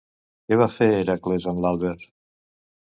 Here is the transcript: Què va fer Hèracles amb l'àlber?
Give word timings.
Què 0.51 0.57
va 0.61 0.69
fer 0.77 0.87
Hèracles 1.03 1.49
amb 1.53 1.65
l'àlber? 1.67 1.97